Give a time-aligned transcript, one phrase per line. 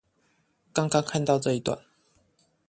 [0.73, 1.79] 剛剛看到這一段